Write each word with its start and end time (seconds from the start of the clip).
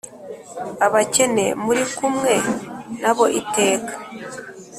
Abakene 0.85 1.45
muri 1.63 1.83
kumwe 1.95 2.33
na 3.01 3.11
bo 3.15 3.25
iteka 3.39 3.93